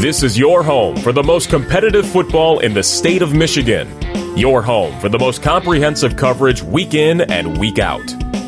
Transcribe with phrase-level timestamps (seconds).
[0.00, 3.86] This is your home for the most competitive football in the state of Michigan.
[4.34, 8.06] Your home for the most comprehensive coverage week in and week out.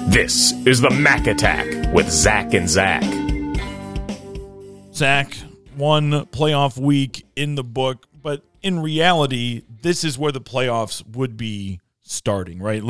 [0.09, 3.03] This is the Mac Attack with Zach and Zach.
[4.95, 5.37] Zach,
[5.77, 11.37] one playoff week in the book, but in reality, this is where the playoffs would
[11.37, 12.83] be starting, right?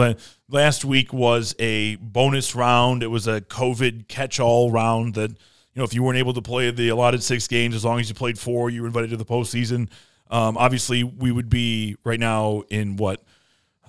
[0.49, 3.03] Last week was a bonus round.
[3.03, 5.33] It was a COVID catch all round that,
[5.75, 8.09] you know, if you weren't able to play the allotted six games, as long as
[8.09, 9.89] you played four, you were invited to the postseason.
[10.31, 13.23] Um, obviously, we would be right now in what?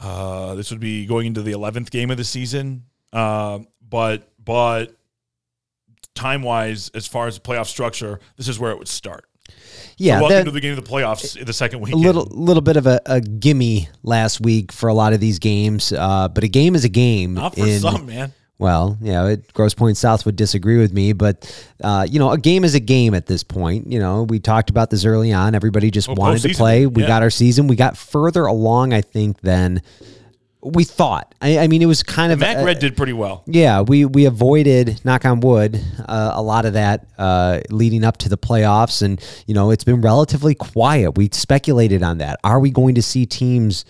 [0.02, 2.84] Uh, this would be going into the 11th game of the season.
[3.12, 4.96] Uh, but, but
[6.16, 9.26] time wise, as far as the playoff structure, this is where it would start.
[9.98, 11.94] Yeah, so welcome to the beginning of the playoffs in the second week.
[11.94, 15.38] a little little bit of a, a gimme last week for a lot of these
[15.40, 17.36] games, uh, but a game is a game.
[17.36, 18.34] Not for in- some, man.
[18.64, 21.54] Well, yeah, it, Grosse Pointe South would disagree with me, but
[21.84, 23.92] uh, you know, a game is a game at this point.
[23.92, 25.54] You know, we talked about this early on.
[25.54, 26.86] Everybody just Well, wanted to play.
[26.86, 27.10] We yeah.
[27.10, 27.68] got our season.
[27.68, 29.82] We got further along, I think, than
[30.62, 31.36] we thought.
[31.42, 33.44] I, I mean, it was kind of Mac uh, Red did pretty well.
[33.48, 38.16] yeah, we we avoided, knock on wood, uh, a lot of that uh, leading up
[38.20, 41.18] to the playoffs, and you know it's been relatively quiet.
[41.18, 42.40] We speculated on that.
[42.46, 43.84] Are we going to see teams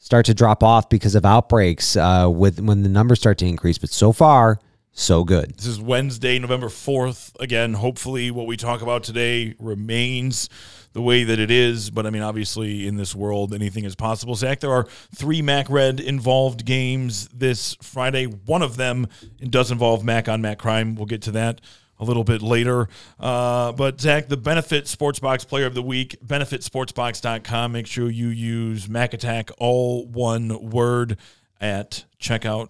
[0.00, 3.78] start to drop off because of outbreaks uh, with when the numbers start to increase?
[3.78, 4.58] But so far,
[4.92, 5.56] so good.
[5.56, 7.38] This is Wednesday, November 4th.
[7.38, 10.48] Again, hopefully, what we talk about today remains
[10.92, 11.90] the way that it is.
[11.90, 14.34] But I mean, obviously, in this world, anything is possible.
[14.34, 18.24] Zach, there are three Mac Red involved games this Friday.
[18.24, 19.06] One of them
[19.48, 20.96] does involve Mac on Mac Crime.
[20.96, 21.60] We'll get to that
[22.00, 22.88] a little bit later.
[23.20, 27.72] Uh, but Zach, the Benefit Sportsbox Player of the Week, benefitsportsbox.com.
[27.72, 31.18] Make sure you use Mac Attack, all one word,
[31.60, 32.68] at checkout.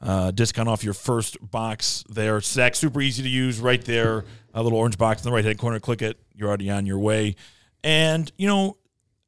[0.00, 2.38] Uh, discount off your first box there.
[2.42, 4.24] Zach, super easy to use right there.
[4.52, 5.80] A little orange box in the right hand corner.
[5.80, 6.18] Click it.
[6.34, 7.34] You're already on your way.
[7.82, 8.76] And, you know,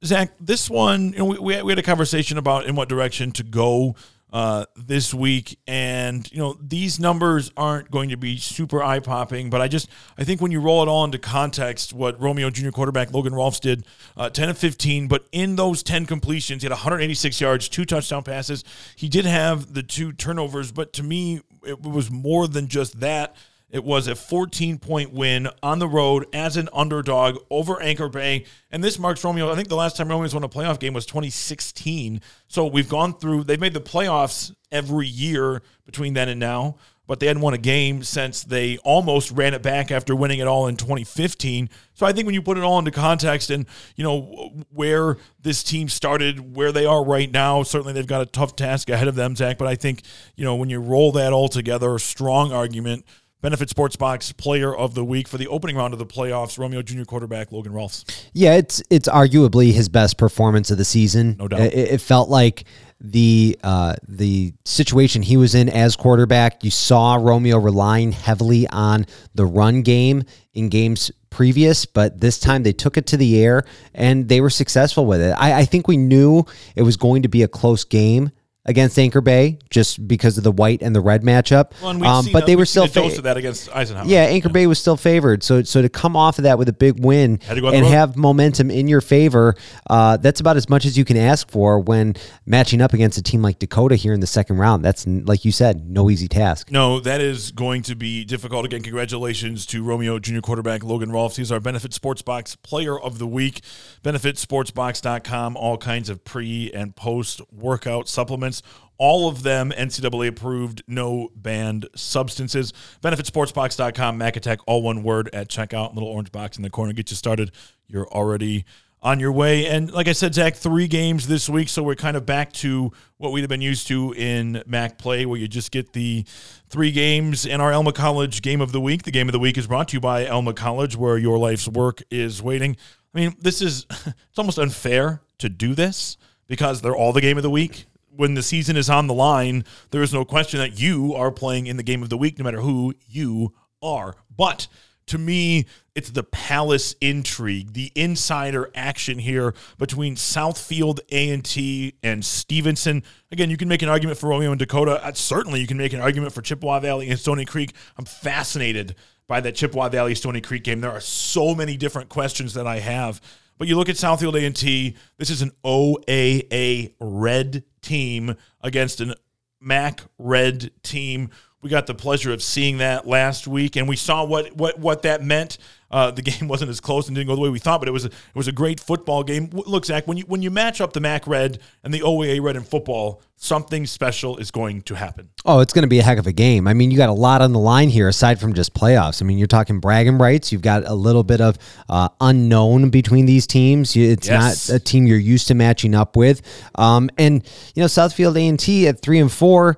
[0.04, 2.88] Zach, this one, you know, we, we had- we had a conversation about in what
[2.88, 3.97] direction to go
[4.33, 9.50] uh, this week, and you know these numbers aren't going to be super eye popping,
[9.50, 12.72] but I just I think when you roll it all into context, what Romeo Junior
[12.72, 16.72] quarterback Logan Rolfs did, uh, ten of fifteen, but in those ten completions, he had
[16.72, 18.65] 186 yards, two touchdown passes.
[18.97, 23.34] He did have the two turnovers, but to me, it was more than just that.
[23.70, 28.46] It was a 14 point win on the road as an underdog over Anchor Bay.
[28.70, 29.52] And this marks Romeo.
[29.52, 32.22] I think the last time Romeo's won a playoff game was 2016.
[32.46, 37.20] So we've gone through, they've made the playoffs every year between then and now, but
[37.20, 40.66] they hadn't won a game since they almost ran it back after winning it all
[40.66, 41.68] in 2015.
[41.92, 45.62] So I think when you put it all into context and, you know, where this
[45.62, 49.14] team started, where they are right now, certainly they've got a tough task ahead of
[49.14, 49.58] them, Zach.
[49.58, 50.02] But I think,
[50.36, 53.04] you know, when you roll that all together, a strong argument.
[53.41, 56.59] Benefit Sports Box Player of the Week for the opening round of the playoffs.
[56.59, 58.04] Romeo Junior quarterback Logan Rolfs.
[58.32, 61.37] Yeah, it's it's arguably his best performance of the season.
[61.38, 61.60] No doubt.
[61.60, 62.65] It, it felt like
[63.00, 66.65] the uh, the situation he was in as quarterback.
[66.65, 72.65] You saw Romeo relying heavily on the run game in games previous, but this time
[72.65, 73.62] they took it to the air
[73.94, 75.31] and they were successful with it.
[75.38, 76.44] I, I think we knew
[76.75, 78.32] it was going to be a close game
[78.68, 81.72] against Anchor Bay just because of the white and the red matchup.
[81.82, 84.06] Well, and Um, but they were still a fa- that against Eisenhower.
[84.06, 85.42] yeah, Anchor Bay was still favored.
[85.42, 87.72] So so to come off of that with a big win Had to go on
[87.72, 89.56] the and have momentum in your favor,
[89.90, 92.14] uh, that's about as much as you can ask for when
[92.46, 94.84] matching up against a team like Dakota here in the second round.
[94.84, 96.70] That's like you said, no easy task.
[96.70, 98.64] No, that is going to be difficult.
[98.66, 101.36] Again, congratulations to Romeo Junior quarterback Logan Rolfs.
[101.36, 103.62] He's our Benefit Sports Box Player of the Week.
[104.04, 108.57] BenefitSportsBox.com, all kinds of pre and post workout supplements.
[108.98, 112.72] All of them NCAA approved, no banned substances.
[113.02, 115.94] BenefitSportsBox.com, Mac Attack, all one word at checkout.
[115.94, 116.92] Little orange box in the corner.
[116.92, 117.52] Get you started.
[117.86, 118.64] You're already
[119.00, 119.66] on your way.
[119.66, 122.92] And like I said, Zach, three games this week, so we're kind of back to
[123.16, 126.24] what we'd have been used to in Mac Play, where you just get the
[126.68, 129.04] three games in our Alma College Game of the Week.
[129.04, 131.68] The Game of the Week is brought to you by Alma College, where your life's
[131.68, 132.77] work is waiting.
[133.15, 136.16] I mean, this is it's almost unfair to do this
[136.48, 137.86] because they're all the Game of the Week.
[138.18, 141.68] When the season is on the line, there is no question that you are playing
[141.68, 144.16] in the Game of the Week, no matter who you are.
[144.36, 144.66] But
[145.06, 153.04] to me, it's the Palace intrigue, the insider action here between Southfield A&T and Stevenson.
[153.30, 155.00] Again, you can make an argument for Romeo and Dakota.
[155.00, 157.72] Uh, certainly, you can make an argument for Chippewa Valley and Stony Creek.
[157.97, 158.97] I'm fascinated
[159.28, 160.80] by that Chippewa Valley Stony Creek game.
[160.80, 163.21] There are so many different questions that I have.
[163.59, 164.97] But you look at Southfield A&T.
[165.18, 169.14] This is an OAA red team against an
[169.60, 171.30] MAC red team.
[171.60, 175.03] We got the pleasure of seeing that last week, and we saw what what what
[175.03, 175.59] that meant.
[175.91, 177.93] Uh, the game wasn't as close and didn't go the way we thought, but it
[177.93, 179.49] was a, it was a great football game.
[179.53, 182.55] Look, Zach, when you when you match up the MAC Red and the OAA Red
[182.55, 185.31] in football, something special is going to happen.
[185.45, 186.69] Oh, it's going to be a heck of a game.
[186.69, 189.21] I mean, you got a lot on the line here aside from just playoffs.
[189.21, 190.53] I mean, you're talking bragging rights.
[190.53, 191.59] You've got a little bit of
[191.89, 193.97] uh, unknown between these teams.
[193.97, 194.69] It's Yes.
[194.69, 196.43] not a team you're used to matching up with.
[196.77, 197.43] Um, and
[197.75, 199.77] you know, Southfield A and T at three and four.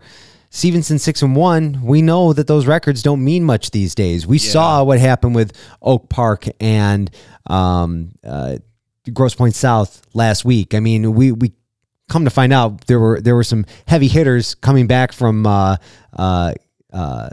[0.51, 1.81] Stevenson six and one.
[1.83, 4.27] We know that those records don't mean much these days.
[4.27, 7.09] We saw what happened with Oak Park and
[7.47, 8.57] um, uh,
[9.13, 10.75] Grosse Pointe South last week.
[10.75, 11.53] I mean, we we
[12.09, 15.77] come to find out there were there were some heavy hitters coming back from uh,
[16.19, 16.55] uh,
[16.93, 17.29] uh,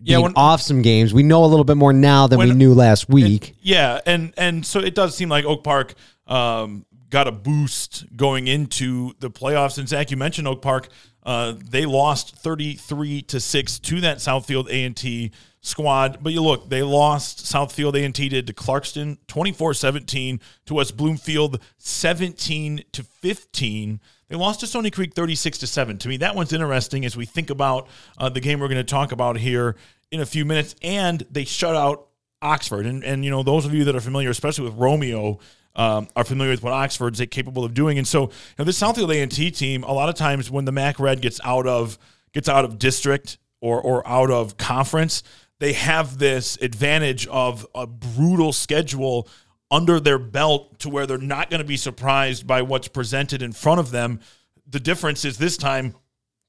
[0.00, 1.12] Yeah, when- off some games.
[1.12, 3.56] We know a little bit more now than we knew last week.
[3.60, 5.94] Yeah, and and so it does seem like Oak Park
[6.28, 9.78] um, got a boost going into the playoffs.
[9.78, 10.88] And Zach, you mentioned Oak Park.
[11.22, 16.18] Uh, they lost thirty three to six to that Southfield A and T squad.
[16.22, 20.96] But you look, they lost Southfield A and T did to Clarkston 24-17, to West
[20.96, 24.00] Bloomfield seventeen to fifteen.
[24.30, 25.98] They lost to Stony Creek 36 to 7.
[25.98, 28.84] To me, that one's interesting as we think about uh, the game we're going to
[28.84, 29.74] talk about here
[30.12, 30.76] in a few minutes.
[30.82, 32.06] And they shut out
[32.40, 32.86] Oxford.
[32.86, 35.40] And, and you know, those of you that are familiar, especially with Romeo,
[35.76, 37.98] um, are familiar with what Oxford's capable of doing.
[37.98, 38.28] And so, you
[38.58, 41.66] know, this Southfield A&T team, a lot of times when the MAC Red gets out
[41.66, 41.98] of
[42.32, 45.22] gets out of district or or out of conference,
[45.58, 49.28] they have this advantage of a brutal schedule
[49.70, 53.52] under their belt to where they're not going to be surprised by what's presented in
[53.52, 54.20] front of them.
[54.68, 55.94] The difference is this time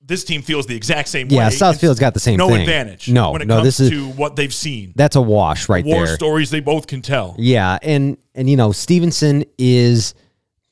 [0.04, 1.36] this team feels the exact same way.
[1.36, 2.48] Yeah, Southfield's got the same thing.
[2.48, 2.62] no thing.
[2.62, 3.10] advantage.
[3.10, 4.94] No, when it no, comes this is- to what they've seen.
[4.96, 6.06] That's a wash right War there.
[6.06, 7.36] War stories they both can tell.
[7.38, 10.14] Yeah, and and you know Stevenson is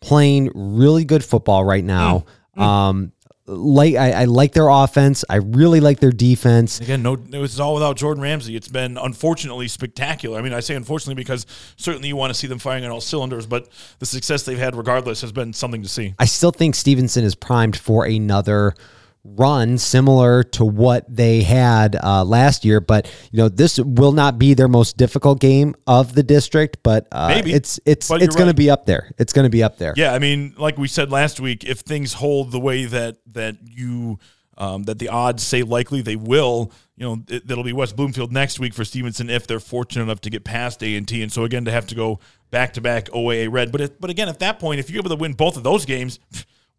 [0.02, 2.26] playing really good football right now.
[2.58, 3.12] Mm, Um,
[3.46, 5.26] like I, I like their offense.
[5.28, 6.80] I really like their defense.
[6.82, 8.56] Again, no, it was all without Jordan Ramsey.
[8.56, 10.38] It's been unfortunately spectacular.
[10.38, 13.02] I mean, I say unfortunately because certainly you want to see them firing on all
[13.02, 13.68] cylinders, but
[13.98, 16.14] the success they've had regardless has been something to see.
[16.20, 18.76] I still think Stevenson is primed for another
[19.24, 22.80] run similar to what they had uh, last year.
[22.80, 26.78] But you know, this will not be their most difficult game of the district.
[26.84, 27.54] But uh, Maybe.
[27.54, 28.54] it's it's But it's going right.
[28.54, 29.12] to be up there.
[29.18, 29.94] It's going to be up there.
[29.96, 33.58] Yeah, I mean, like we said last week, if things hold the way that that
[33.64, 34.20] you
[34.58, 38.32] um, that the odds say likely they will, you know, it, that'll be West Bloomfield
[38.34, 41.32] next week for Stevenson if they're fortunate enough to get past A and T, and
[41.32, 42.20] so again to have to go
[42.52, 43.72] back to back OAA red.
[43.72, 45.86] But if, but again, at that point, if you're able to win both of those
[45.86, 46.20] games,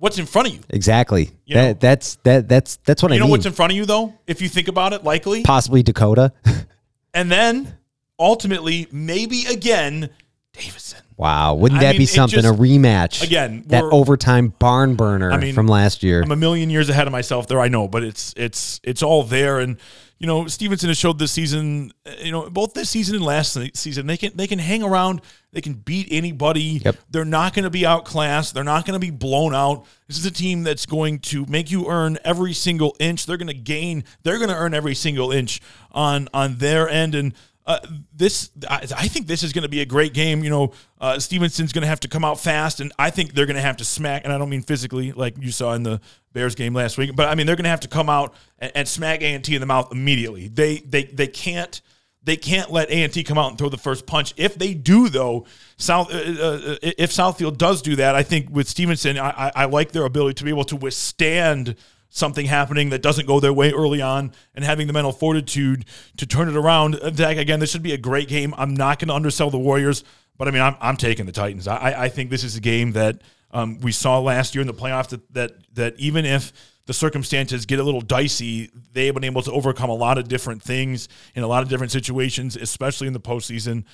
[0.00, 0.60] what's in front of you?
[0.70, 1.30] Exactly.
[1.46, 3.30] You that know- that's that that's that's what You I know mean.
[3.30, 6.32] what's in front of you though, if you think about it, likely, Possibly Dakota.
[7.14, 7.76] and then
[8.18, 10.10] ultimately maybe again
[10.52, 10.98] Davison.
[11.16, 12.40] wow, wouldn't I that mean, be something?
[12.42, 16.22] just- a rematch again, That overtime barn burner I mean, from last year.
[16.22, 17.60] I'm a million years ahead of myself there.
[17.60, 19.60] I know, but it's it's it's all there.
[19.60, 19.76] And
[20.20, 21.92] you know, Stevenson has showed this season.
[22.06, 25.22] uh, You know, both this season and last season, they can they can hang around.
[25.52, 26.82] They can beat anybody.
[26.84, 26.96] Yep.
[27.10, 28.52] They're not going to be outclassed.
[28.52, 29.86] They're not going to be blown out.
[30.06, 33.24] This is a team that's going to make you earn every single inch.
[33.24, 34.04] They're going to gain.
[34.22, 37.14] They're going to earn every single inch on on their end.
[37.14, 37.34] And
[37.70, 37.78] uh,
[38.12, 40.42] this, I, I think this is going to be a great game.
[40.42, 43.46] You know, uh, Stevenson's going to have to come out fast, and I think they're
[43.46, 44.24] going to have to smack.
[44.24, 46.00] And I don't mean physically, like you saw in the
[46.32, 48.72] Bears game last week, but I mean they're going to have to come out and,
[48.74, 50.48] and smack A and T in the mouth immediately.
[50.48, 51.80] They they they can't.
[52.22, 54.34] They can't let A and T come out and throw the first punch.
[54.36, 55.46] If they do, though,
[55.78, 59.64] South uh, uh, if Southfield does do that, I think with Stevenson, I, I, I
[59.64, 61.76] like their ability to be able to withstand
[62.10, 65.84] something happening that doesn't go their way early on and having the mental fortitude
[66.16, 66.96] to turn it around.
[66.96, 68.52] Uh, again, this should be a great game.
[68.58, 70.04] I'm not going to undersell the Warriors,
[70.36, 71.66] but I mean, I'm, I'm taking the Titans.
[71.68, 74.74] I, I think this is a game that um, we saw last year in the
[74.74, 76.52] playoffs that, that that even if
[76.86, 80.28] the circumstances get a little dicey, they have been able to overcome a lot of
[80.28, 83.84] different things in a lot of different situations, especially in the postseason.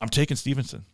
[0.00, 0.84] I'm taking Stevenson.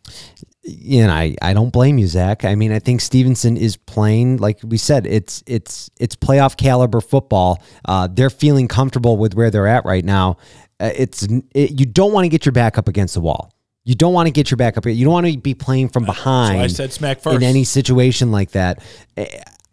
[0.65, 2.43] and I, I don't blame you, Zach.
[2.43, 5.05] I mean, I think Stevenson is playing like we said.
[5.05, 7.61] It's it's it's playoff caliber football.
[7.85, 10.37] Uh, they're feeling comfortable with where they're at right now.
[10.79, 13.51] Uh, it's it, you don't want to get your back up against the wall.
[13.83, 14.85] You don't want to get your back up.
[14.87, 16.59] You don't want to be playing from behind.
[16.59, 17.35] I said smack first.
[17.35, 18.81] in any situation like that.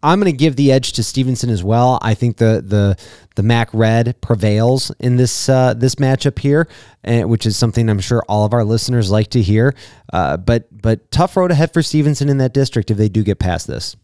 [0.03, 1.99] Eh, I'm going to give the edge to Stevenson as well.
[2.01, 2.97] I think the the
[3.35, 6.67] the Mac Red prevails in this uh, this matchup here,
[7.03, 9.73] and which is something I'm sure all of our listeners like to hear.
[10.11, 13.39] Uh, but but tough road ahead for Stevenson in that district if they do get
[13.39, 13.95] past this.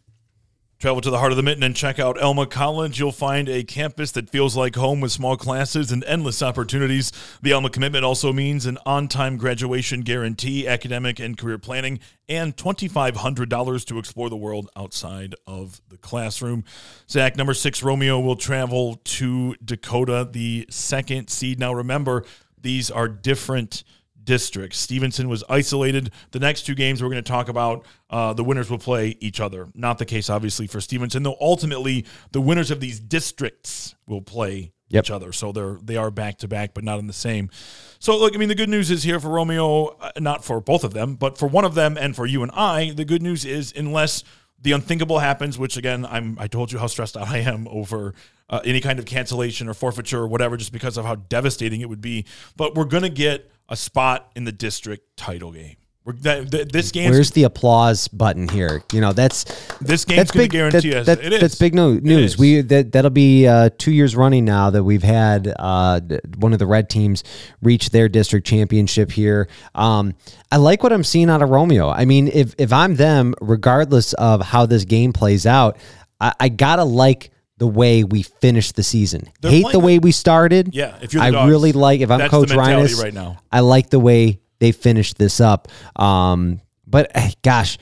[0.79, 3.00] Travel to the heart of the mitten and check out Alma College.
[3.00, 7.12] You'll find a campus that feels like home with small classes and endless opportunities.
[7.41, 12.55] The Alma commitment also means an on time graduation guarantee, academic and career planning, and
[12.55, 16.63] $2,500 to explore the world outside of the classroom.
[17.09, 21.59] Zach, number six, Romeo will travel to Dakota, the second seed.
[21.59, 22.24] Now, remember,
[22.57, 23.83] these are different
[24.29, 24.77] districts.
[24.77, 26.12] Stevenson was isolated.
[26.29, 29.39] The next two games we're going to talk about, uh, the winners will play each
[29.39, 29.69] other.
[29.74, 34.71] Not the case, obviously, for Stevenson, though ultimately the winners of these districts will play
[34.89, 35.05] Yep.
[35.05, 35.31] each other.
[35.31, 37.50] So they're they are back to back, but not in the same.
[37.98, 40.83] So look, I mean, the good news is here for Romeo, uh, not for both
[40.83, 42.91] of them, but for one of them and for you and I.
[42.91, 44.24] The good news is unless
[44.62, 48.13] the unthinkable happens, which again, I'm I told you how stressed out I am over
[48.50, 51.89] uh, any kind of cancellation or forfeiture or whatever, just because of how devastating it
[51.89, 52.25] would be.
[52.58, 55.75] But we're gonna get a spot in the district title game.
[56.22, 58.82] That, th- this game, Where's the applause button here?
[58.91, 59.44] You know, that's
[59.79, 60.50] this game's that's big.
[60.50, 61.06] guarantee that- us.
[61.06, 61.41] that- it is.
[61.41, 62.36] That's big no, news.
[62.36, 66.00] We that that'll be uh, two years running now that we've had uh,
[66.38, 67.24] one of the red teams
[67.62, 69.50] reach their district championship here.
[69.75, 70.15] Um,
[70.51, 71.89] I like what I'm seeing out of Romeo.
[71.89, 75.77] I mean, if if I'm them, regardless of how this game plays out,
[76.20, 79.29] I, I gotta like the way we finished the season.
[79.41, 80.73] They're Hate the way we started.
[80.73, 82.01] Yeah, if you're the I Dogs, really like.
[82.01, 83.37] If I'm Coach Rhinus right now.
[83.51, 85.67] I like the way they finished this up.
[85.95, 87.77] Um, but eh, gosh,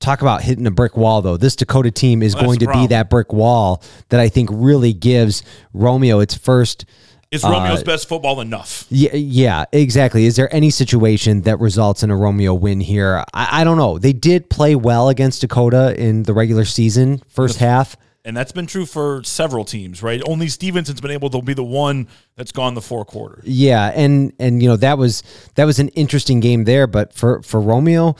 [0.00, 1.36] talk about hitting a brick wall though.
[1.36, 4.92] This Dakota team is Well, going to be that brick wall that I think really
[4.92, 5.42] gives
[5.74, 6.84] Romeo its first.
[7.30, 8.86] is uh, Romeo's best football enough?
[8.90, 10.24] Yeah, yeah, exactly.
[10.24, 13.24] Is there any situation that results in a Romeo win here?
[13.34, 13.98] I, I don't know.
[13.98, 17.96] They did play well against Dakota in the regular season first half.
[18.24, 20.20] And that's been true for several teams, right?
[20.26, 23.44] Only Stevenson's been able to be the one that's gone the four quarters.
[23.46, 25.22] Yeah, and and you know that was
[25.54, 28.16] that was an interesting game there, but for for Romeo,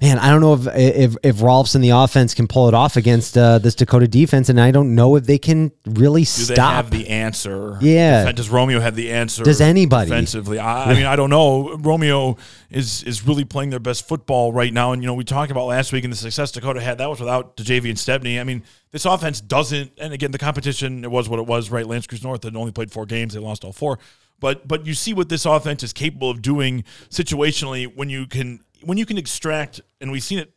[0.00, 2.96] man, I don't know if if if Rolfs and the offense can pull it off
[2.96, 6.54] against uh, this Dakota defense, and I don't know if they can really Do they
[6.54, 6.74] stop.
[6.74, 7.78] have the answer?
[7.80, 8.30] Yeah.
[8.32, 9.42] Does Romeo have the answer?
[9.42, 10.10] Does anybody?
[10.10, 10.58] defensively?
[10.58, 11.76] I, I mean, I don't know.
[11.76, 12.36] Romeo
[12.70, 15.66] is is really playing their best football right now, and you know we talked about
[15.66, 16.98] last week and the success Dakota had.
[16.98, 18.38] That was without DeJavian and Stepney.
[18.38, 19.92] I mean, this offense doesn't.
[19.98, 21.70] And again, the competition it was what it was.
[21.70, 23.34] Right, L'Anse Creuse North had only played four games.
[23.34, 23.98] They lost all four.
[24.38, 28.60] But but you see what this offense is capable of doing situationally when you can
[28.82, 30.52] when you can extract, and we've seen it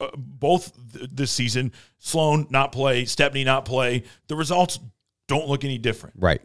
[0.00, 1.72] uh, both th- this season.
[1.98, 4.02] Sloan not play, Stepney not play.
[4.26, 4.78] The results
[5.28, 6.16] don't look any different.
[6.18, 6.42] right.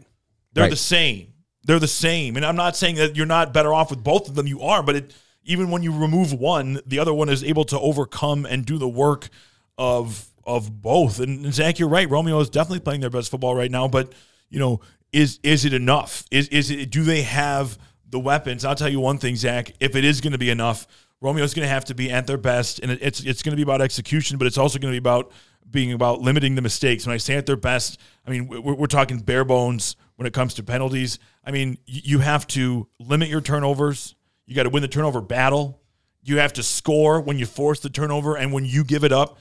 [0.54, 0.70] They're Right.
[0.70, 1.34] the same.
[1.64, 2.36] They're the same.
[2.38, 4.46] And I'm not saying that you're not better off with both of them.
[4.46, 7.80] You are, but it, even when you remove one, the other one is able to
[7.80, 9.30] overcome and do the work
[9.78, 11.20] of of both.
[11.20, 12.08] And Zach, you're right.
[12.10, 13.88] Romeo is definitely playing their best football right now.
[13.88, 14.14] But
[14.50, 14.82] you know,
[15.12, 16.24] is is it enough?
[16.32, 16.92] Is is it?
[16.92, 17.78] Do they have
[18.14, 18.64] the weapons?
[18.64, 19.74] I'll tell you one thing, Zach.
[19.82, 20.88] If it is going to be enough,
[21.20, 23.64] Romeo's going to have to be at their best, and it's it's going to be
[23.64, 25.32] about execution, but it's also going to be about
[25.70, 27.06] being about limiting the mistakes.
[27.06, 30.34] When I say at their best, I mean we're, we're talking bare bones when it
[30.34, 31.20] comes to penalties.
[31.44, 34.16] I mean you have to limit your turnovers.
[34.46, 35.82] You got to win the turnover battle.
[36.22, 39.40] You have to score when you force the turnover, and when you give it up,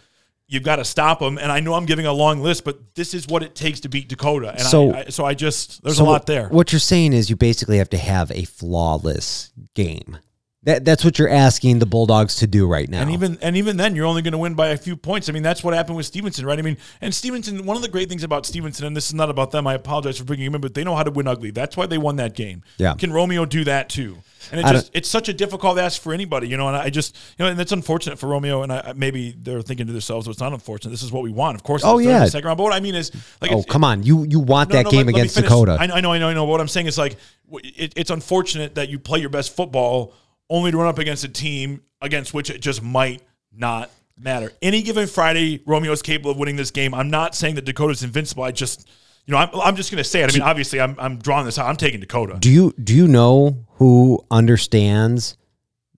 [0.53, 1.39] you've got to stop them.
[1.39, 3.89] And I know I'm giving a long list, but this is what it takes to
[3.89, 4.51] beat Dakota.
[4.51, 6.49] And So- I, I, so I just there's So a lot there.
[6.49, 10.19] What you're saying is you basically have to have a flawless game.
[10.65, 13.03] That that's what you're asking the Bulldogs to do right now.
[13.03, 15.29] And even and even then, you're only going to win by a few points.
[15.29, 16.57] I mean, that's what happened with Stevenson, right?
[16.57, 17.67] I mean, and Stevenson.
[17.67, 19.67] One of the great things about Stevenson, and this is not about them.
[19.67, 21.51] I apologize for bringing him in, but they know how to win ugly.
[21.51, 22.63] That's why they won that game.
[22.79, 22.95] Yeah.
[22.95, 24.19] Can Romeo do that too?
[24.53, 26.69] And it just it's such a difficult ask for anybody, you know.
[26.69, 28.63] And I just you know, and it's unfortunate for Romeo.
[28.63, 30.91] And I, maybe they're thinking to themselves, "Well, it's not unfortunate.
[30.91, 31.83] This is what we want." Of course.
[31.85, 32.21] Oh, it's yeah.
[32.21, 32.59] the second round.
[32.59, 34.91] But what I mean is, like, oh come on, you you want no, that no,
[34.91, 35.51] game let- let against finish.
[35.51, 35.77] Dakota?
[35.81, 36.45] I know, I know, I know, I know.
[36.45, 37.17] But what I'm saying is like,
[37.53, 40.15] it, it's unfortunate that you play your best football
[40.53, 44.53] only to run up against a team against which it just might not matter.
[44.61, 46.95] Any given Friday, Romeo is capable of winning this game.
[46.95, 48.45] I'm not saying that Dakota's invincible.
[48.45, 48.89] I just,
[49.27, 50.31] you know, I'm, I'm just going to say it.
[50.31, 51.67] I mean, obviously, I'm, I'm drawing this out.
[51.69, 52.37] I'm taking Dakota.
[52.39, 55.37] Do you do you know who understands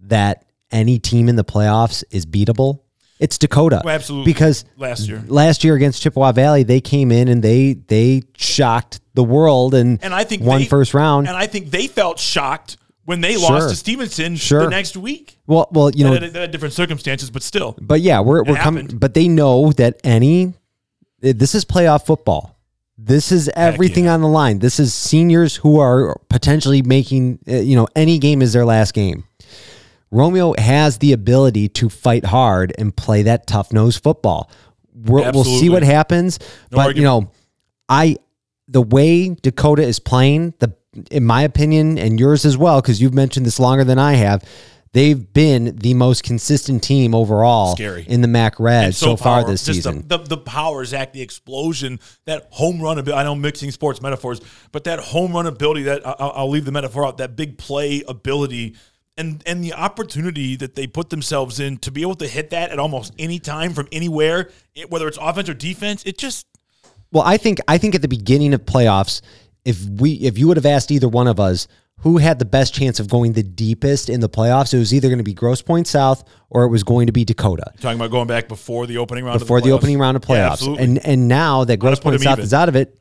[0.01, 2.81] that any team in the playoffs is beatable?
[3.21, 3.81] It's Dakota.
[3.85, 4.33] Well, absolutely.
[4.33, 5.23] Because Last year.
[5.27, 10.03] last year against Chippewa Valley, they came in and they they shocked the world and,
[10.03, 11.29] And I think won they- first round.
[11.29, 13.51] And I think they felt shocked when they Sure.
[13.51, 14.65] lost to Stevenson Sure.
[14.65, 15.39] the next week.
[15.47, 17.77] well, well, you know, They had, they had different circumstances, but still.
[17.81, 18.87] but yeah, we're we're coming.
[18.87, 20.55] But they know that any
[21.21, 22.51] this is playoff football.
[22.97, 24.15] This is everything yeah.
[24.15, 24.61] on the line.
[24.61, 28.95] This is seniors who are potentially making uh, you know any game is their last
[28.95, 29.25] game.
[30.11, 34.49] Romeo has the ability to fight hard and play that tough nose football.
[34.95, 36.39] We're, we'll see what happens,
[36.71, 37.33] No but you know,
[37.89, 38.19] I
[38.69, 40.73] the way Dakota is playing, the
[41.11, 44.45] in my opinion and yours as well, because you've mentioned this longer than I have,
[44.93, 48.05] they've been the most consistent team overall Scary.
[48.09, 50.05] in the MAC Red And so, far power- this just season.
[50.07, 53.21] The, the, the power, Zach, the explosion, that home run ability.
[53.21, 54.41] I know mixing sports metaphors,
[54.73, 58.03] but that home run ability, that I'll, I'll leave the metaphor out, that big play
[58.07, 58.77] ability.
[59.17, 62.71] And, and the opportunity that they put themselves in to be able to hit that
[62.71, 66.47] at almost any time from anywhere, it, whether it's offense or defense, it just
[67.13, 69.21] Well, I think I think at the beginning of playoffs,
[69.65, 71.67] if we if you would have asked either one of us
[72.01, 75.09] who had the best chance of going the deepest in the playoffs, it was either
[75.09, 78.11] going to be Grosse Pointe South or it was going to be Dakota talking about
[78.11, 80.53] going back before the opening round before of the, the, opening round of Yeah, playoffs.
[80.53, 80.85] absolutely.
[80.85, 82.45] and and now that Grosse Pointe South even.
[82.45, 82.99] is out of it,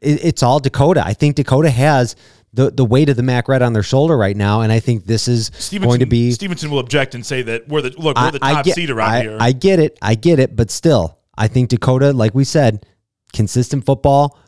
[0.00, 1.02] it, it's all Dakota.
[1.04, 2.14] I think Dakota has
[2.52, 5.06] the the weight of the MAC Red on their shoulder right now, and I think
[5.06, 6.32] this is Stevenson, going to be.
[6.32, 8.74] Stevenson will object and say that we're the look, we're the I- I top get-
[8.74, 9.38] seed around I, here.
[9.40, 9.98] I get it.
[10.02, 10.54] I get it.
[10.56, 12.84] But still, I think Dakota, like we said,
[13.32, 14.38] consistent football.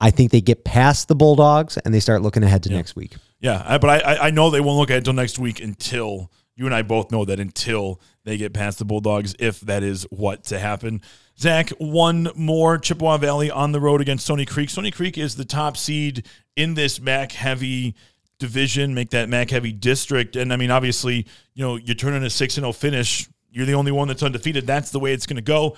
[0.00, 3.16] I think they get past the Bulldogs and they start looking ahead to next week.
[3.40, 6.64] Yeah, I- but I, I- know they won't look it until next week until you
[6.66, 10.44] and I both know that until they get past the Bulldogs, if that is what
[10.44, 11.02] to happen.
[11.38, 14.70] Zach, one more Chippewa Valley on the road against Stony Creek.
[14.70, 16.26] Stony Creek is the top seed
[16.56, 17.94] in this MAC heavy
[18.38, 20.34] division, make that MAC heavy district.
[20.36, 23.74] And I mean, obviously, you know, you turn in a 6 0 finish, you're the
[23.74, 24.66] only one that's undefeated.
[24.66, 25.76] That's the way it's going to go.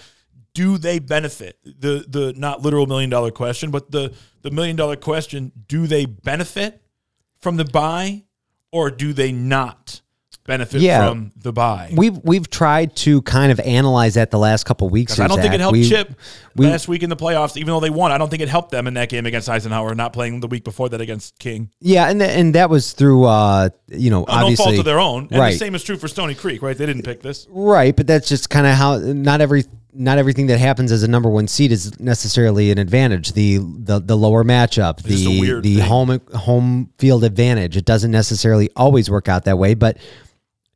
[0.59, 1.57] Do they benefit?
[1.63, 4.13] The the not literal million dollar question, but the
[4.43, 6.83] the million dollar question, do they benefit
[7.41, 8.25] from the buy
[8.73, 10.01] or do they not
[10.49, 11.07] benefit Yeah.
[11.07, 11.93] from the buy?
[11.95, 15.21] We've we've tried to kind of analyze that the last couple weeks.
[15.21, 16.13] I don't think it helped We- Chip
[16.57, 18.11] we- last week in the playoffs, even though they won.
[18.11, 20.65] I don't think it helped them in that game against Eisenhower, not playing the week
[20.65, 21.71] before that against King.
[21.81, 24.99] Yeah, and th- and that was through uh, you know no obviously fault of their
[24.99, 25.29] own.
[25.31, 25.53] And right?
[25.53, 26.77] the same is true for Stony Creek, right?
[26.77, 27.47] They didn't pick this.
[27.49, 29.65] Right, but that's just kind of how not every
[29.99, 33.33] not everything that happens as a number one seed is necessarily an advantage.
[33.33, 35.85] The the, the lower matchup, a the the thing.
[35.85, 37.77] home home field advantage.
[37.77, 39.99] It doesn't necessarily always work out that way, but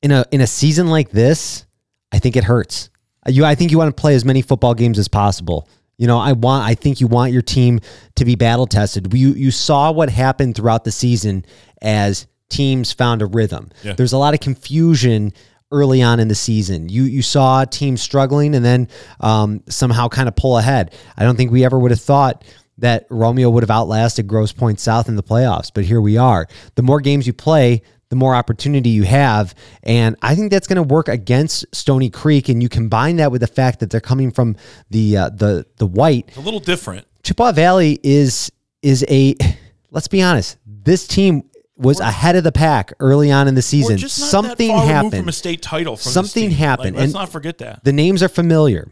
[0.02, 1.64] in a in a season like this,
[2.10, 2.90] I think it hurts.
[3.28, 5.68] You, I think you want to play as many football games as possible.
[5.96, 6.64] You know, I want.
[6.64, 7.78] I think you want your team
[8.16, 9.14] to be battle tested.
[9.14, 11.44] You you saw what happened throughout the season
[11.80, 13.70] as teams found a rhythm.
[13.84, 13.92] Yeah.
[13.92, 15.32] There's a lot of confusion
[15.72, 16.88] early on in the season.
[16.88, 18.88] You you saw teams struggling and then
[19.20, 20.94] um, somehow kind of pull ahead.
[21.16, 22.44] I don't think we ever would have thought
[22.78, 26.46] that Romeo would have outlasted Grosse Pointe South in the playoffs, but here we are.
[26.74, 30.76] The more games you play, the more opportunity you have, and I think that's going
[30.76, 32.48] to work against Stony Creek.
[32.48, 34.56] And you combine that with the fact that they're coming from
[34.90, 36.36] the uh, the the white.
[36.36, 37.06] A little different.
[37.22, 39.34] Chippewa Valley is is a
[39.90, 40.58] let's be honest.
[40.66, 41.44] This team
[41.76, 43.98] was ahead of the pack early on in the season.
[43.98, 45.14] Something happened.
[45.16, 45.96] from a state title.
[45.96, 47.82] Something happened, Like, let's and- not forget that.
[47.84, 48.90] the names are familiar.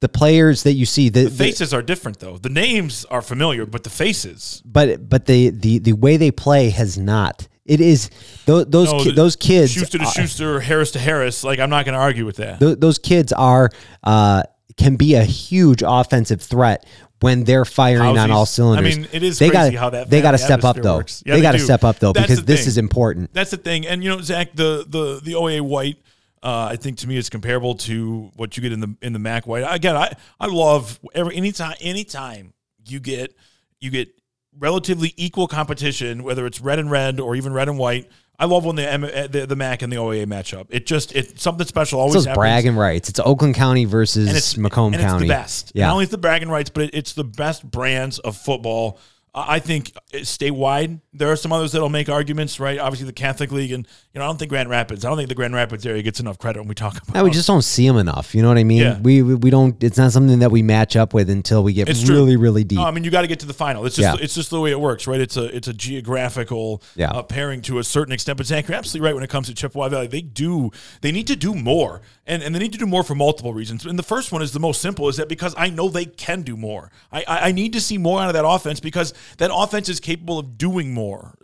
[0.00, 2.36] The players that you see, the, The faces are different, though.
[2.36, 4.60] The names are familiar, but the faces.
[4.66, 7.48] but but the the the way they play has not.
[7.64, 8.10] It is
[8.44, 9.72] those those No, ki- those kids.
[9.72, 11.42] Schuster to are- Schuster, Harris to Harris.
[11.44, 12.60] Like I'm not going to argue with that.
[12.60, 13.70] th- those kids are
[14.04, 14.42] uh,
[14.76, 16.84] can be a huge offensive threat
[17.20, 18.96] when they're firing on all cylinders.
[18.96, 20.98] I mean, it is they crazy gotta, how that they got to step up though.
[20.98, 23.32] Yeah, they they got to step up though That's because this is important.
[23.32, 23.86] That's the thing.
[23.86, 25.96] And you know, Zach, the the the OA white,
[26.42, 29.18] uh, I think to me is comparable to what you get in the in the
[29.18, 29.64] Mac white.
[29.68, 32.52] Again, I I love every anytime anytime
[32.86, 33.34] you get
[33.80, 34.10] you get
[34.58, 38.10] relatively equal competition, whether it's red and red or even red and white.
[38.38, 40.66] I love when the M- uh, the, the Mac and the OA match up.
[40.70, 42.38] It just it's something special always It's those happens.
[42.42, 43.08] bragging rights.
[43.08, 45.24] It's Oakland County versus and it's Macomb and County.
[45.24, 45.72] It's the best.
[45.74, 45.86] Yeah.
[45.86, 48.98] Not only is the bragging rights, but it, it's the best brands of football.
[49.36, 52.78] I I think statewide, there are some others that'll make arguments, right?
[52.78, 55.04] Obviously, the Catholic League, and you know, I don't think Grand Rapids.
[55.04, 57.14] I don't think the Grand Rapids area gets enough credit when we talk about.
[57.14, 58.34] No, we just don't see them enough.
[58.34, 58.82] You know what I mean?
[58.82, 58.98] Yeah.
[59.00, 59.82] We, we we don't.
[59.84, 62.14] It's not something that we match up with until we get It's true.
[62.16, 62.78] really really deep.
[62.78, 63.84] No, I mean, you got to get to the final.
[63.86, 64.24] It's just Yeah.
[64.24, 65.20] it's just the way it works, right?
[65.20, 67.10] It's a it's a geographical Yeah.
[67.10, 68.36] uh, pairing to a certain extent.
[68.38, 70.06] But Zach, you're absolutely right when it comes to Chippewa Valley.
[70.06, 70.70] They do
[71.02, 73.84] they need to do more, and and they need to do more for multiple reasons.
[73.84, 76.42] And the first one is the most simple: is that because I know they can
[76.42, 76.90] do more.
[77.12, 80.00] I I, I need to see more out of that offense because that offense is
[80.00, 81.36] capable of doing more,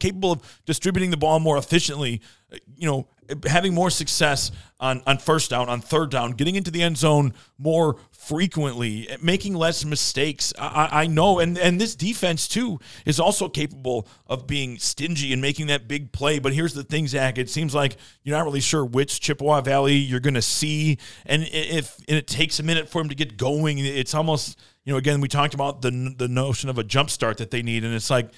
[0.00, 2.20] capable of distributing the ball more efficiently.
[2.52, 3.06] Uh, you know,
[3.46, 7.32] having more success on, on first down, on third down, getting into the end zone
[7.58, 10.52] more frequently, making less mistakes.
[10.58, 15.42] I, I know, and and this defense too is also capable of being stingy and
[15.42, 16.38] making that big play.
[16.38, 17.38] But here's the thing, Zach.
[17.38, 21.46] It seems like you're not really sure which Chippewa Valley you're going to see, and
[21.52, 24.98] if and it takes a minute for him to get going, it's almost you know
[24.98, 27.94] again we talked about the the notion of a jump start that they need, and
[27.94, 28.30] it's like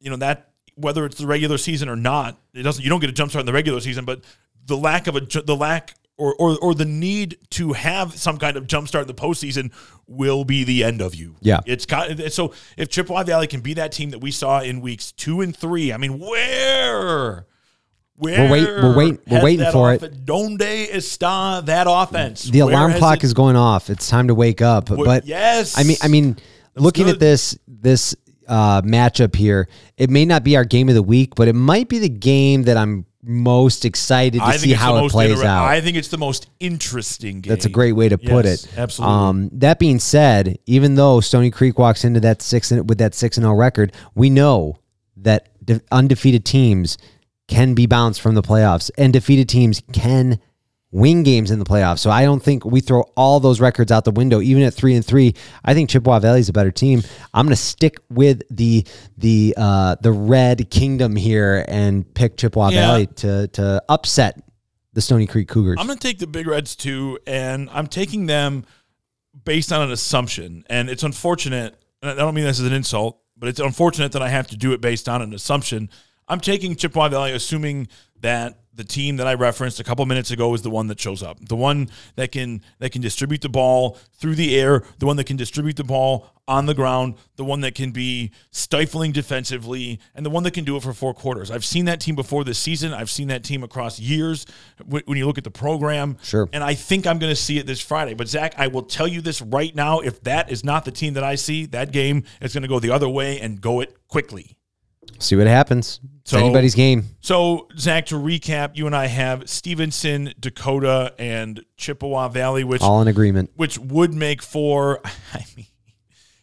[0.00, 2.82] you know that whether it's the regular season or not, it doesn't.
[2.84, 4.22] You don't get a jump start in the regular season, but
[4.66, 8.56] the lack of a the lack or, or or the need to have some kind
[8.56, 9.70] of jumpstart in the postseason
[10.06, 11.36] will be the end of you.
[11.40, 11.60] Yeah.
[11.66, 15.12] it's got so if Chippewa Valley can be that team that we saw in weeks
[15.12, 17.46] two and three, I mean, where
[18.18, 20.24] Where wait- we're wait- we're waiting for it.
[20.24, 22.44] Donde está that offense?
[22.44, 23.90] The Where alarm clock it- is going off.
[23.90, 24.88] It's time to wake up.
[24.88, 25.76] Well, but yes.
[25.78, 26.36] I mean, I mean,
[26.76, 27.14] looking good.
[27.16, 28.16] at this this
[28.48, 31.88] uh, matchup here, it may not be our game of the week, but it might
[31.90, 35.64] be the game that I'm most excited to see how it plays inter- out.
[35.64, 37.50] I think it's the most interesting game.
[37.50, 38.78] That's a great way to put Yes, it.
[38.78, 39.14] absolutely.
[39.16, 43.14] Um, that being said, even though Stony Creek walks into that six and, with that
[43.14, 44.78] six and zero record, we know
[45.16, 46.98] that de- undefeated teams
[47.48, 50.38] can be bounced from the playoffs, and defeated teams can
[50.96, 51.98] win games in the playoffs.
[51.98, 54.94] So I don't think we throw all those records out the window, even at three
[54.94, 55.34] and three.
[55.62, 57.02] I think Chippewa Valley is a better team.
[57.34, 58.86] I'm going to stick with the
[59.18, 62.86] the uh, the Red Kingdom here and pick Chippewa Yeah.
[62.86, 64.40] Valley to to upset
[64.94, 65.76] the Stony Creek Cougars.
[65.78, 68.64] I'm going to take the Big Reds too, and I'm taking them
[69.44, 70.64] based on an assumption.
[70.70, 74.22] And it's unfortunate, and I don't mean this as an insult, but it's unfortunate that
[74.22, 75.90] I have to do it based on an assumption.
[76.28, 77.88] I'm taking Chippewa Valley, assuming
[78.20, 81.22] that the team that I referenced a couple minutes ago is the one that shows
[81.22, 85.16] up, the one that can that can distribute the ball through the air, the one
[85.16, 89.98] that can distribute the ball on the ground, the one that can be stifling defensively,
[90.14, 91.50] and the one that can do it for four quarters.
[91.50, 92.92] I've seen that team before this season.
[92.92, 94.46] I've seen that team across years.
[94.84, 96.48] When you look at the program, Sure.
[96.52, 98.14] and I think I'm going to see it this Friday.
[98.14, 101.14] But Zach, I will tell you this right now: if that is not the team
[101.14, 103.96] that I see, that game is going to go the other way and go it
[104.08, 104.56] quickly.
[105.18, 106.00] See what happens.
[106.22, 107.04] It's So- anybody's game.
[107.20, 113.00] So, Zach, to recap, you and I have Stevenson, Dakota, and Chippewa Valley, which All
[113.02, 113.50] in agreement.
[113.56, 115.00] which would make for.
[115.34, 115.66] I mean,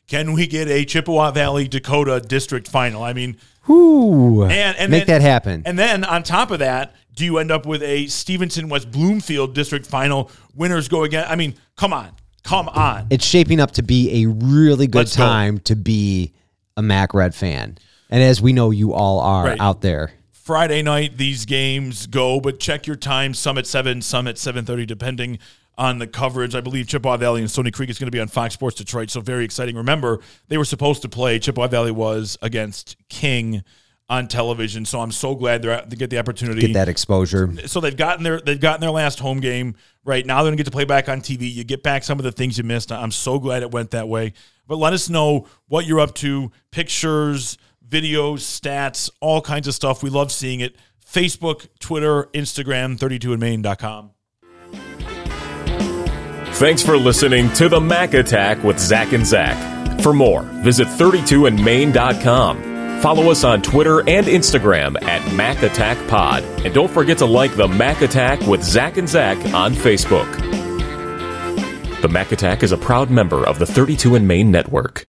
[0.07, 3.03] can we get a Chippewa Valley Dakota district final?
[3.03, 3.37] I mean,
[3.69, 5.63] Ooh, and, and make then- that happen.
[5.65, 9.53] And then on top of that, do you end up with a Stevenson West Bloomfield
[9.53, 10.31] district final?
[10.55, 11.25] Winners go again.
[11.27, 12.09] I mean, come on,
[12.43, 13.07] come on.
[13.09, 15.23] it's shaping up to be a really good Let's go.
[15.23, 16.33] time to be
[16.75, 17.77] a Mac Red fan.
[18.13, 19.59] And as we know, you all are Right.
[19.59, 20.11] out there.
[20.31, 23.33] Friday night these games go, but check your time.
[23.33, 25.39] Some at seven, some at seven thirty, depending
[25.79, 26.53] on the coverage.
[26.53, 29.09] I believe Chippewa Valley and Stony Creek is going to be on Fox Sports Detroit,
[29.09, 29.75] so very exciting.
[29.75, 31.39] Remember, they were supposed to play.
[31.39, 33.63] Chippewa Valley was against King
[34.09, 36.61] on television, so I'm so glad they're they get the opportunity.
[36.61, 37.51] Get that exposure.
[37.65, 40.65] so they've gotten their they've gotten their last home game right now they're gonna get
[40.65, 43.09] to play back on tv you get back some of the things you missed i'm
[43.09, 44.33] so glad it went that way
[44.67, 47.57] but let us know what you're up to pictures
[47.93, 50.75] videos stats all kinds of stuff we love seeing it
[51.05, 54.11] facebook twitter instagram 32andmain.com
[56.53, 60.01] Thanks for listening to the Mac Attack with Zach and Zach.
[60.01, 63.01] For more, visit 32andmain.com.
[63.01, 66.43] Follow us on Twitter and Instagram at Mac Attack Pod.
[66.63, 70.31] And don't forget to like the Mac Attack with Zach and Zach on Facebook.
[72.03, 75.01] The Mac Attack is a proud member of the 32 and Main Network.